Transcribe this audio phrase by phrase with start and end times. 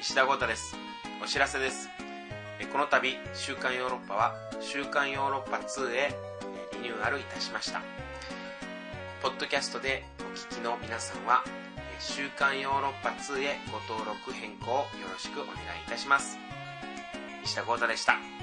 [0.00, 0.76] 石田豪太です。
[1.22, 1.90] お知らせです。
[2.72, 6.14] この度週刊ヨーロッパは週刊ヨーロッパ2へ
[6.72, 7.82] リニューアルいたしました。
[9.20, 11.44] ポッドキャストでお聞きの皆さんは
[11.98, 15.56] 週刊ヨーロッパ2へご登録変更よろしくお願い
[15.86, 16.38] いたします。
[17.44, 18.39] 石田豪太でした。